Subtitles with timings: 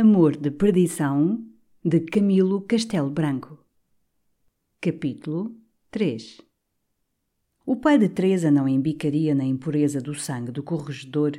[0.00, 1.44] Amor de Perdição
[1.84, 3.58] de Camilo Castelo Branco.
[4.80, 5.52] Capítulo
[5.90, 6.40] 3
[7.66, 11.32] O pai de Teresa não embicaria na impureza do sangue do corregedor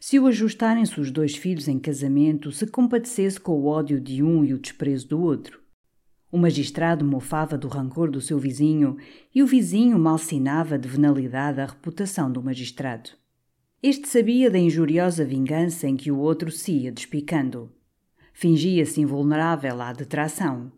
[0.00, 4.44] se o ajustarem-se os dois filhos em casamento se compadecesse com o ódio de um
[4.44, 5.60] e o desprezo do outro.
[6.32, 8.96] O magistrado mofava do rancor do seu vizinho
[9.32, 13.10] e o vizinho malsinava de venalidade a reputação do magistrado.
[13.80, 17.70] Este sabia da injuriosa vingança em que o outro se ia despicando
[18.40, 20.72] fingia-se invulnerável à detração.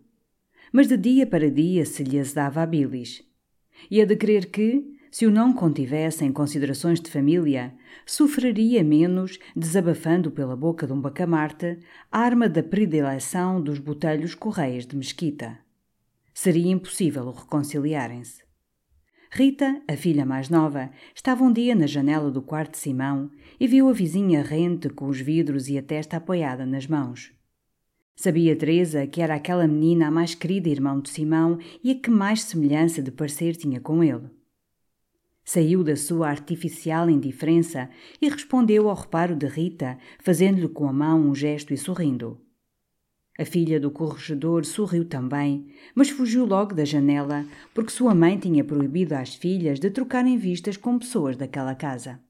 [0.73, 3.23] Mas de dia para dia se lhe azedava a bilis.
[3.89, 7.73] E a de crer que, se o não contivesse em considerações de família,
[8.05, 11.79] sofreria menos desabafando pela boca de um bacamarte
[12.11, 15.57] arma da predileção dos botelhos correias de mesquita.
[16.35, 18.43] Seria impossível reconciliarem-se.
[19.31, 23.69] Rita, a filha mais nova, estava um dia na janela do quarto de Simão e
[23.69, 27.33] viu a vizinha rente com os vidros e a testa apoiada nas mãos.
[28.15, 32.11] Sabia Teresa que era aquela menina a mais querida irmão de Simão e a que
[32.11, 34.31] mais semelhança de parecer tinha com ele.
[35.45, 41.21] Saiu da sua artificial indiferença e respondeu ao reparo de Rita, fazendo-lhe com a mão
[41.21, 42.41] um gesto e sorrindo.
[43.39, 48.63] A filha do corregedor sorriu também, mas fugiu logo da janela, porque sua mãe tinha
[48.63, 52.21] proibido às filhas de trocarem vistas com pessoas daquela casa.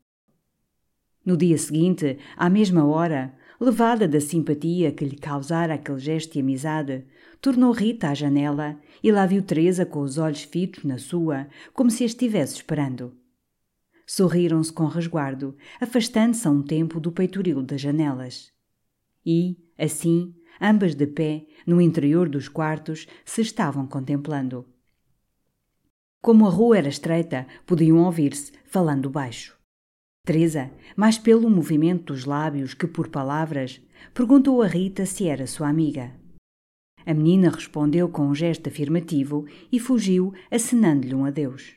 [1.25, 6.41] No dia seguinte, à mesma hora, levada da simpatia que lhe causara aquele gesto de
[6.41, 7.05] amizade,
[7.41, 11.89] tornou Rita à janela e lá viu Teresa com os olhos fitos na sua, como
[11.89, 13.17] se a estivesse esperando.
[14.05, 18.53] Sorriram-se com resguardo, afastando-se a um tempo do peitoril das janelas.
[19.25, 24.67] E, assim, ambas de pé, no interior dos quartos, se estavam contemplando.
[26.21, 29.57] Como a rua era estreita, podiam ouvir-se, falando baixo.
[30.25, 33.81] Teresa, mais pelo movimento dos lábios que por palavras,
[34.15, 36.13] perguntou a Rita se era sua amiga.
[37.05, 41.75] A menina respondeu com um gesto afirmativo e fugiu, acenando-lhe um adeus.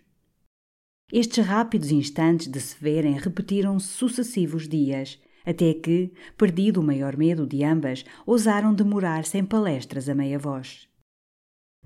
[1.11, 7.47] Estes rápidos instantes de se verem repetiram-se sucessivos dias, até que, perdido o maior medo
[7.47, 10.87] de ambas, ousaram demorar-se em palestras a meia voz.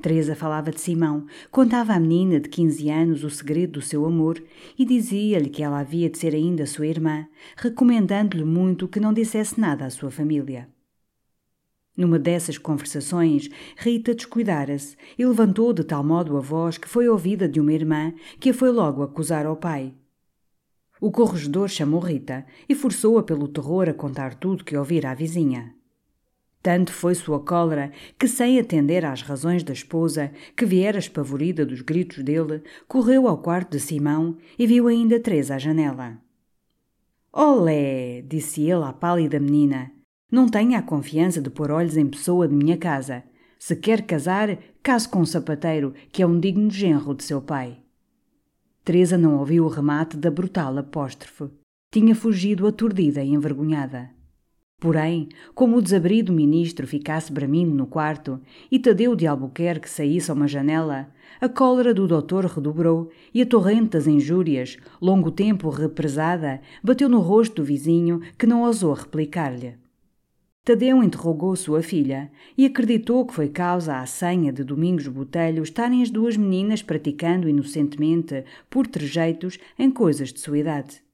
[0.02, 4.42] Teresa falava de Simão, contava à menina de 15 anos o segredo do seu amor
[4.78, 7.28] e dizia-lhe que ela havia de ser ainda sua irmã,
[7.58, 10.70] recomendando-lhe muito que não dissesse nada à sua família.
[11.98, 17.46] Numa dessas conversações, Rita descuidara-se e levantou de tal modo a voz que foi ouvida
[17.46, 19.94] de uma irmã que a foi logo acusar ao pai.
[21.02, 25.76] O corregedor chamou Rita e forçou-a pelo terror a contar tudo que ouvira à vizinha.
[26.62, 31.82] Tanto foi sua cólera que, sem atender às razões da esposa, que viera espavorida dos
[31.82, 36.18] gritos dele, correu ao quarto de Simão e viu ainda Teresa à janela.
[37.32, 38.22] Olé!
[38.24, 39.92] disse ele à pálida menina.
[40.30, 43.24] Não tenha a confiança de pôr olhos em pessoa de minha casa.
[43.58, 47.78] Se quer casar, case com um sapateiro, que é um digno genro de seu pai.
[48.84, 51.50] Teresa não ouviu o remate da brutal apóstrofe.
[51.92, 54.19] Tinha fugido aturdida e envergonhada.
[54.80, 58.40] Porém, como o desabrido ministro ficasse bramindo no quarto
[58.72, 61.10] e Tadeu de Albuquerque saísse a uma janela,
[61.42, 67.20] a cólera do doutor redobrou e a torrente das injúrias, longo tempo represada, bateu no
[67.20, 69.76] rosto do vizinho que não ousou replicar-lhe.
[70.64, 76.02] Tadeu interrogou sua filha e acreditou que foi causa à senha de Domingos Botelho estarem
[76.02, 81.09] as duas meninas praticando inocentemente, por trejeitos, em coisas de sua idade.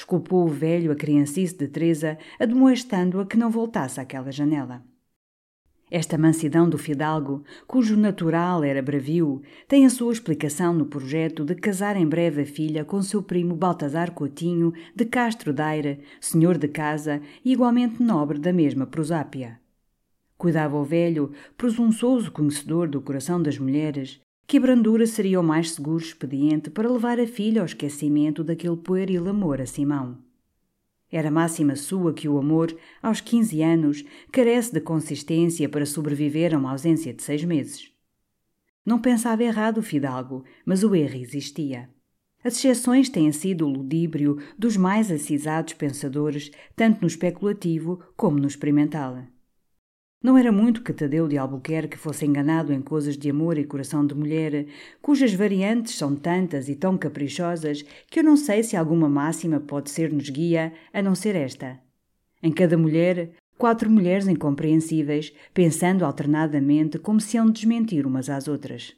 [0.00, 4.82] Desculpou o velho a criancice de Teresa, admoestando-a que não voltasse àquela janela.
[5.90, 11.54] Esta mansidão do fidalgo, cujo natural era bravio, tem a sua explicação no projeto de
[11.54, 16.68] casar em breve a filha com seu primo Baltazar Coutinho de Castro Daire, senhor de
[16.68, 19.60] casa e igualmente nobre da mesma prosápia.
[20.38, 24.18] Cuidava o velho, presunçoso conhecedor do coração das mulheres,
[24.50, 29.28] que brandura seria o mais seguro expediente para levar a filha ao esquecimento daquele pueril
[29.28, 30.18] amor a Simão.
[31.08, 36.58] Era máxima sua que o amor, aos quinze anos, carece de consistência para sobreviver a
[36.58, 37.92] uma ausência de seis meses.
[38.84, 41.88] Não pensava errado o fidalgo, mas o erro existia.
[42.42, 48.48] As exceções têm sido o ludíbrio dos mais acisados pensadores, tanto no especulativo como no
[48.48, 49.22] experimental.
[50.22, 54.06] Não era muito que Tadeu de Albuquerque fosse enganado em coisas de amor e coração
[54.06, 54.66] de mulher,
[55.00, 59.88] cujas variantes são tantas e tão caprichosas que eu não sei se alguma máxima pode
[59.90, 61.80] ser-nos guia a não ser esta.
[62.42, 68.46] Em cada mulher, quatro mulheres incompreensíveis, pensando alternadamente como se hão de desmentir umas às
[68.46, 68.94] outras.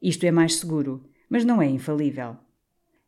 [0.00, 2.36] Isto é mais seguro, mas não é infalível.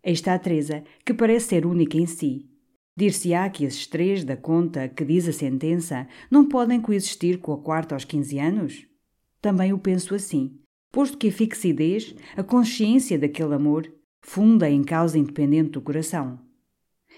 [0.04, 2.48] Aí está a Teresa, que parece ser única em si,
[2.96, 7.58] Dir-se-á que esses três da conta que diz a sentença não podem coexistir com a
[7.58, 8.86] quarta aos 15 anos?
[9.42, 10.60] Também o penso assim,
[10.92, 13.92] posto que a fixidez, a consciência daquele amor,
[14.22, 16.38] funda em causa independente do coração.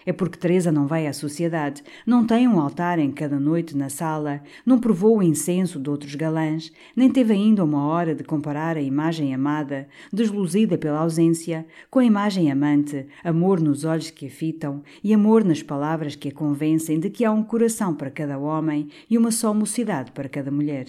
[0.07, 3.89] É porque Teresa não vai à sociedade, não tem um altar em cada noite na
[3.89, 8.77] sala, não provou o incenso de outros galãs, nem teve ainda uma hora de comparar
[8.77, 14.31] a imagem amada, desluzida pela ausência, com a imagem amante, amor nos olhos que a
[14.31, 18.39] fitam e amor nas palavras que a convencem de que há um coração para cada
[18.39, 20.87] homem e uma só mocidade para cada mulher.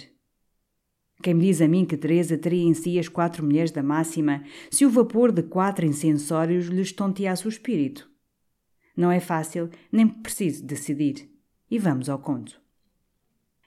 [1.24, 4.44] Quem me diz a mim que Teresa teria em si as quatro mulheres da máxima
[4.70, 8.08] se o vapor de quatro incensórios lhe estonteasse o espírito?
[8.98, 11.30] Não é fácil, nem preciso decidir.
[11.70, 12.60] E vamos ao conto.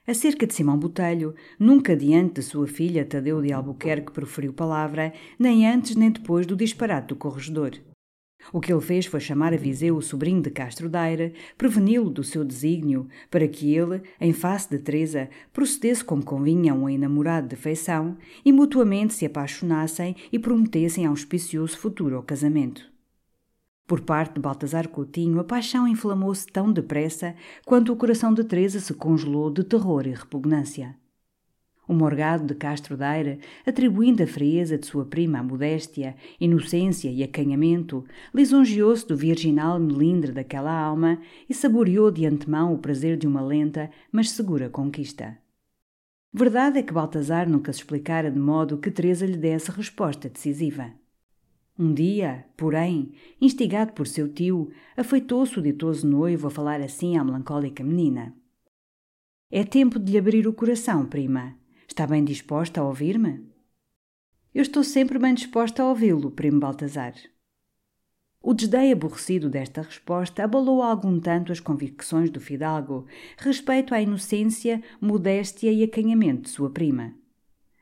[0.04, 5.68] Acerca de Simão Botelho, nunca diante de sua filha Tadeu de Albuquerque proferiu palavra, nem
[5.68, 7.78] antes nem depois do disparate do corregedor.
[8.52, 12.24] O que ele fez foi chamar a Viseu o sobrinho de Castro Daire, preveni-lo do
[12.24, 17.54] seu desígnio, para que ele, em face de Teresa, procedesse como convinha um enamorado de
[17.54, 22.90] feição, e mutuamente se apaixonassem e prometessem auspicioso futuro ao casamento.
[23.90, 27.34] Por parte de Baltazar Coutinho, a paixão inflamou-se tão depressa
[27.66, 30.94] quanto o coração de Teresa se congelou de terror e repugnância.
[31.88, 37.24] O morgado de Castro Daire, atribuindo a frieza de sua prima à modéstia, inocência e
[37.24, 43.42] acanhamento, lisonjeou-se do virginal melindre daquela alma e saboreou de antemão o prazer de uma
[43.42, 45.36] lenta, mas segura conquista.
[46.32, 50.99] Verdade é que Baltazar nunca se explicara de modo que Teresa lhe desse resposta decisiva.
[51.80, 57.24] Um dia, porém, instigado por seu tio, afeitou-se o ditoso noivo a falar assim à
[57.24, 58.36] melancólica menina.
[59.50, 61.56] É tempo de lhe abrir o coração, prima.
[61.88, 63.48] Está bem disposta a ouvir-me?
[64.54, 67.14] Eu estou sempre bem disposta a ouvi-lo, primo Baltazar.
[68.42, 73.06] O desdém aborrecido desta resposta abalou algum tanto as convicções do fidalgo
[73.38, 77.14] respeito à inocência, modéstia e acanhamento de sua prima.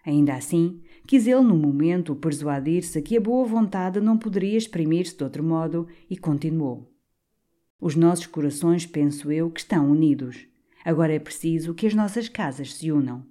[0.07, 5.25] Ainda assim, quis ele no momento persuadir-se que a boa vontade não poderia exprimir-se de
[5.25, 6.93] outro modo e continuou.
[7.81, 10.47] Os nossos corações, penso eu, que estão unidos.
[10.85, 13.25] Agora é preciso que as nossas casas se unam.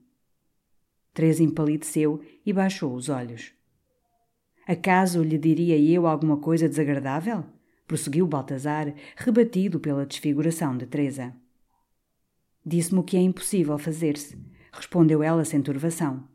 [1.13, 3.53] Teresa empalideceu e baixou os olhos.
[4.68, 7.45] Acaso lhe diria eu alguma coisa desagradável?
[7.85, 11.31] prosseguiu Baltazar, rebatido pela desfiguração de Teresa.
[12.65, 14.35] Disse-me que é impossível fazer-se,
[14.71, 16.27] respondeu ela sem turvação.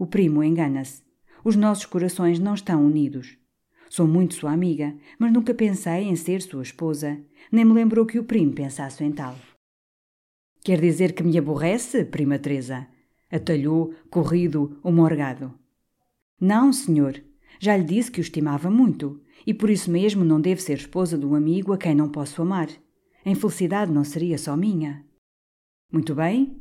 [0.00, 1.02] O primo engana-se.
[1.44, 3.36] Os nossos corações não estão unidos.
[3.90, 7.20] Sou muito sua amiga, mas nunca pensei em ser sua esposa,
[7.52, 9.36] nem me lembrou que o primo pensasse em tal.
[10.64, 12.86] Quer dizer que me aborrece, prima Teresa?
[13.30, 15.52] Atalhou, corrido, o morgado.
[16.40, 17.22] Não, senhor.
[17.58, 21.18] Já lhe disse que o estimava muito, e por isso mesmo não devo ser esposa
[21.18, 22.70] de um amigo a quem não posso amar.
[23.22, 25.04] A infelicidade não seria só minha.
[25.92, 26.58] Muito bem.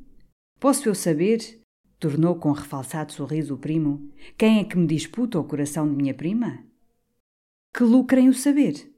[0.59, 1.58] Posso eu saber,
[1.99, 4.09] Tornou com refalsado sorriso o primo.
[4.37, 6.63] Quem é que me disputa o coração de minha prima?
[7.73, 8.89] Que lucrem o saber.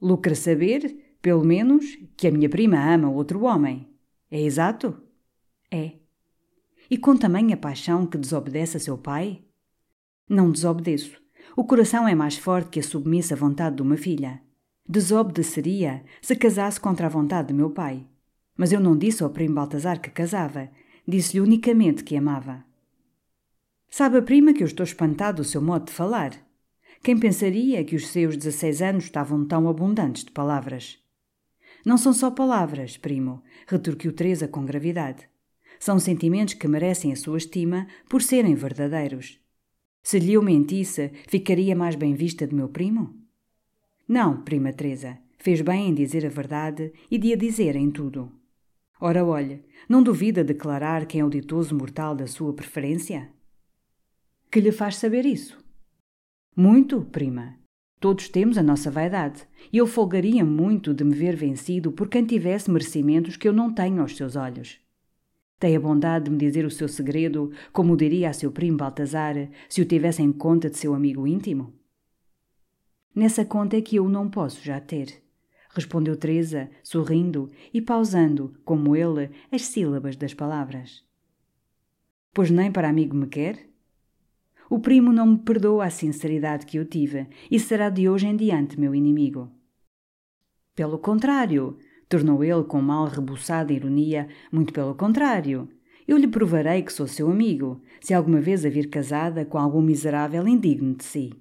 [0.00, 1.84] Lucra saber, pelo menos,
[2.16, 3.86] que a minha prima ama outro homem.
[4.30, 4.98] É exato?
[5.70, 5.92] É.
[6.90, 9.44] E com tamanha paixão que desobedece a seu pai?
[10.26, 11.20] Não desobedeço.
[11.54, 14.40] O coração é mais forte que a submissa vontade de uma filha.
[14.88, 18.06] Desobedeceria se casasse contra a vontade de meu pai.
[18.56, 20.70] Mas eu não disse ao primo Baltazar que casava,
[21.06, 22.64] Disse-lhe unicamente que amava.
[23.88, 26.32] Sabe a prima que eu estou espantado do seu modo de falar.
[27.02, 30.98] Quem pensaria que os seus 16 anos estavam tão abundantes de palavras?
[31.84, 35.28] Não são só palavras, primo, retorquiu Teresa com gravidade.
[35.78, 39.38] São sentimentos que merecem a sua estima por serem verdadeiros.
[40.02, 43.14] Se lhe eu mentisse, ficaria mais bem vista de meu primo?
[44.08, 48.32] Não, prima Teresa, fez bem em dizer a verdade e de a dizer em tudo.
[48.98, 53.30] Ora, olhe, não duvida declarar quem é o ditoso mortal da sua preferência?
[54.50, 55.58] Que lhe faz saber isso?
[56.56, 57.58] Muito, prima.
[58.00, 62.24] Todos temos a nossa vaidade, e eu folgaria muito de me ver vencido por quem
[62.24, 64.80] tivesse merecimentos que eu não tenho aos seus olhos.
[65.58, 69.34] Tem a bondade de me dizer o seu segredo, como diria a seu primo Baltazar,
[69.68, 71.74] se o tivesse em conta de seu amigo íntimo?
[73.14, 75.25] Nessa conta é que eu não posso já ter
[75.70, 81.04] respondeu Teresa, sorrindo e pausando, como ele, as sílabas das palavras.
[82.32, 83.68] Pois nem para amigo me quer?
[84.68, 88.36] O primo não me perdoa a sinceridade que eu tive e será de hoje em
[88.36, 89.50] diante meu inimigo.
[90.74, 95.68] Pelo contrário, tornou ele com mal rebuçada ironia, muito pelo contrário.
[96.06, 99.80] Eu lhe provarei que sou seu amigo, se alguma vez a vir casada com algum
[99.80, 101.32] miserável indigno de si.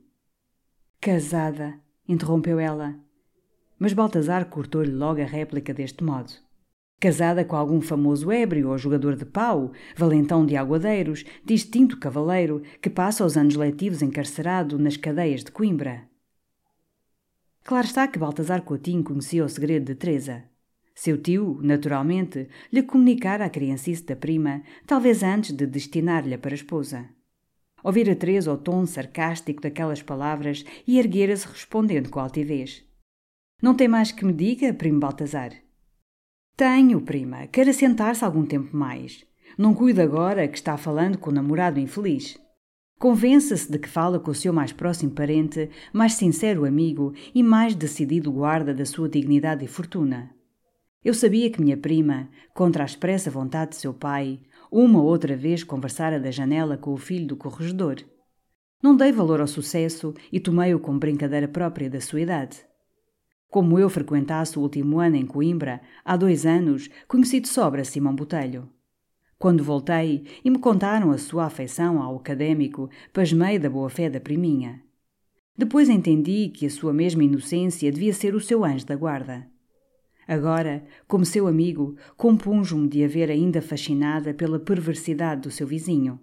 [1.01, 3.04] Casada, interrompeu ela.
[3.77, 6.31] Mas Baltazar cortou-lhe logo a réplica deste modo.
[6.99, 12.89] Casada com algum famoso ébrio ou jogador de pau, valentão de aguadeiros, distinto cavaleiro, que
[12.89, 16.07] passa os anos letivos encarcerado nas cadeias de Coimbra.
[17.63, 20.43] Claro está que Baltazar Coutinho conhecia o segredo de Teresa.
[20.93, 27.09] Seu tio, naturalmente, lhe comunicara a criancice da prima, talvez antes de destinar-lhe para esposa.
[27.83, 32.84] Ouvira Teresa o tom sarcástico daquelas palavras e erguera-se respondendo com altivez.
[33.61, 35.51] Não tem mais que me diga, primo Baltazar?
[36.57, 37.47] Tenho, prima.
[37.47, 39.25] Quer assentar-se algum tempo mais.
[39.57, 42.37] Não cuida agora que está falando com o namorado infeliz.
[42.97, 47.75] Convença-se de que fala com o seu mais próximo parente, mais sincero amigo e mais
[47.75, 50.31] decidido guarda da sua dignidade e fortuna.
[51.03, 54.39] Eu sabia que minha prima, contra a expressa vontade de seu pai,
[54.71, 57.97] uma ou outra vez conversara da janela com o filho do corregedor.
[58.81, 62.65] Não dei valor ao sucesso e tomei-o como brincadeira própria da sua idade.
[63.55, 68.13] Como eu frequentasse o último ano em Coimbra, há dois anos, conheci de sobra Simão
[68.13, 68.67] Botelho.
[69.39, 74.83] Quando voltei e me contaram a sua afeição ao académico, pasmei da boa-fé da priminha.
[75.57, 79.47] Depois entendi que a sua mesma inocência devia ser o seu anjo da guarda.
[80.27, 86.19] Agora, como seu amigo, compunjo-me de a ver ainda fascinada pela perversidade do seu vizinho.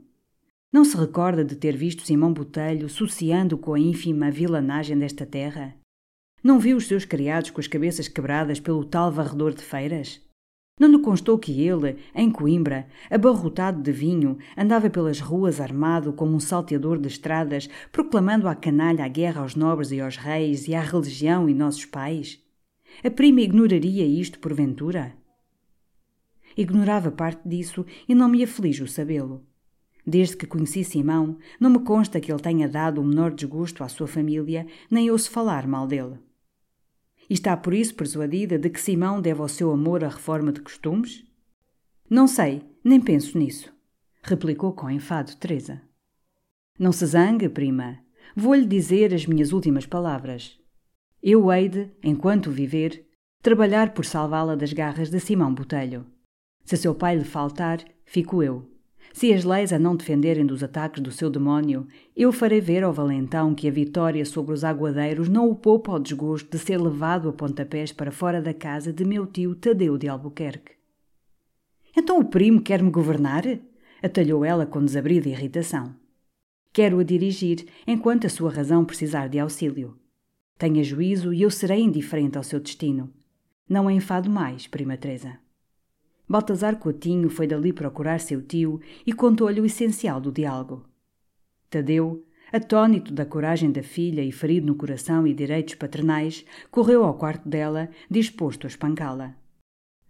[0.70, 5.80] Não se recorda de ter visto Simão Botelho sociando com a ínfima vilanagem desta terra?
[6.42, 10.20] Não viu os seus criados com as cabeças quebradas pelo tal varredor de feiras?
[10.80, 16.34] Não lhe constou que ele, em Coimbra, abarrotado de vinho, andava pelas ruas armado como
[16.34, 20.75] um salteador de estradas, proclamando à canalha a guerra aos nobres e aos reis e
[20.75, 22.42] à religião e nossos pais?
[23.04, 25.14] A prima ignoraria isto porventura?
[26.56, 29.46] Ignorava parte disso e não me aflige o sabê-lo.
[30.04, 33.88] Desde que conheci Simão, não me consta que ele tenha dado o menor desgosto à
[33.88, 36.18] sua família, nem ouço falar mal dele.
[37.32, 40.60] E está por isso persuadida de que Simão deve ao seu amor a reforma de
[40.60, 41.24] costumes?
[42.10, 43.72] Não sei, nem penso nisso,
[44.22, 45.80] replicou com enfado Teresa.
[46.78, 48.00] Não se zangue, prima.
[48.36, 50.60] Vou-lhe dizer as minhas últimas palavras.
[51.22, 53.08] Eu hei de, enquanto viver,
[53.40, 56.04] trabalhar por salvá-la das garras de Simão Botelho.
[56.66, 58.70] Se seu pai lhe faltar, fico eu.
[59.12, 62.92] Se as leis a não defenderem dos ataques do seu demónio, eu farei ver ao
[62.92, 67.28] valentão que a vitória sobre os aguadeiros não o poupa ao desgosto de ser levado
[67.28, 70.73] a pontapés para fora da casa de meu tio Tadeu de Albuquerque.
[71.97, 73.44] Então o primo quer-me governar?
[74.02, 75.94] atalhou ela com desabrida irritação.
[76.73, 79.97] Quero-a dirigir enquanto a sua razão precisar de auxílio.
[80.59, 83.12] Tenha juízo e eu serei indiferente ao seu destino.
[83.68, 85.38] Não a enfado mais, prima Teresa.
[86.32, 90.88] Baltazar Coutinho foi dali procurar seu tio e contou-lhe o essencial do diálogo.
[91.68, 97.18] Tadeu, atônito da coragem da filha e ferido no coração e direitos paternais, correu ao
[97.18, 99.36] quarto dela, disposto a espancá-la.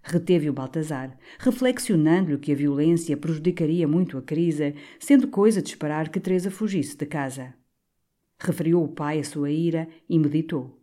[0.01, 6.09] Reteve o Baltazar, reflexionando-lhe que a violência prejudicaria muito a Crisa, sendo coisa de esperar
[6.09, 7.53] que Teresa fugisse de casa.
[8.39, 10.81] Referiu o pai a sua ira e meditou.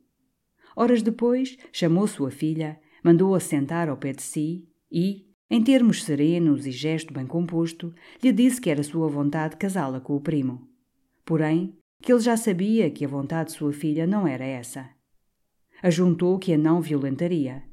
[0.76, 6.68] Horas depois, chamou sua filha, mandou-a sentar ao pé de si e, em termos serenos
[6.68, 10.68] e gesto bem composto, lhe disse que era sua vontade casá-la com o primo.
[11.26, 14.88] Porém, que ele já sabia que a vontade de sua filha não era essa.
[15.82, 17.64] Ajuntou que a não violentaria,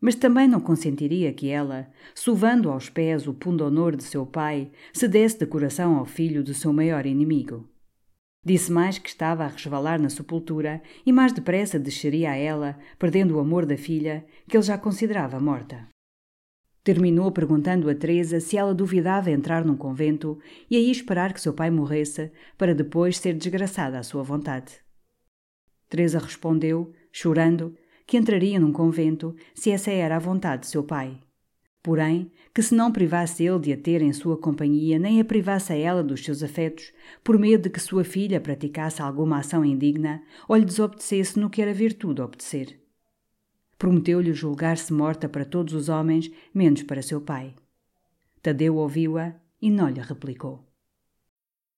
[0.00, 5.08] mas também não consentiria que ela, sovando aos pés o pundonor de seu pai, se
[5.08, 7.68] desse de coração ao filho de seu maior inimigo.
[8.44, 13.36] Disse mais que estava a resvalar na sepultura e mais depressa desceria a ela, perdendo
[13.36, 15.88] o amor da filha, que ele já considerava morta.
[16.88, 20.38] Terminou perguntando a Teresa se ela duvidava entrar num convento
[20.70, 24.72] e aí esperar que seu pai morresse para depois ser desgraçada à sua vontade.
[25.90, 27.76] Teresa respondeu, chorando,
[28.06, 31.20] que entraria num convento se essa era a vontade de seu pai.
[31.82, 35.74] Porém, que se não privasse ele de a ter em sua companhia, nem a privasse
[35.74, 36.90] a ela dos seus afetos,
[37.22, 41.60] por medo de que sua filha praticasse alguma ação indigna ou lhe desobedecesse no que
[41.60, 42.87] era virtude obedecer.
[43.78, 47.54] Prometeu-lhe julgar-se morta para todos os homens, menos para seu pai.
[48.42, 50.67] Tadeu ouviu-a e não lhe replicou.